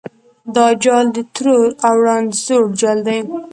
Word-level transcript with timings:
دا 0.55 0.67
جال 0.83 1.05
د 1.15 1.17
ترور 1.35 1.69
او 1.87 1.95
ړانده 2.05 2.35
زوړ 2.45 2.63
جال 2.81 2.99
دی. 3.07 3.19